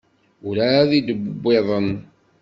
Werɛad 0.43 0.91
i 0.99 1.01
d-wwiḍen. 1.07 1.89